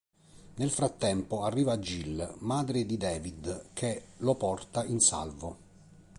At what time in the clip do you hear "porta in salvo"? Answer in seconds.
4.33-5.57